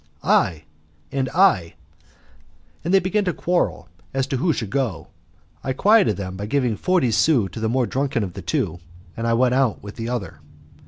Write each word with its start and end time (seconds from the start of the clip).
"I," 0.23 0.63
and 1.11 1.29
"I"; 1.29 1.75
and 2.83 2.91
they 2.91 2.97
began 2.97 3.23
to 3.25 3.33
quarrel 3.33 3.87
as 4.15 4.25
to 4.25 4.37
who 4.37 4.51
should 4.51 4.71
go. 4.71 5.09
I 5.63 5.73
quieted 5.73 6.17
them 6.17 6.35
by 6.37 6.47
giving 6.47 6.75
forty 6.75 7.11
sous 7.11 7.51
to 7.51 7.59
the 7.59 7.69
more 7.69 7.85
drunken 7.85 8.23
of 8.23 8.33
the 8.33 8.41
two, 8.41 8.79
and 9.15 9.27
I 9.27 9.33
went 9.33 9.53
out 9.53 9.83
with 9.83 9.97
the 9.97 10.09
other. 10.09 10.39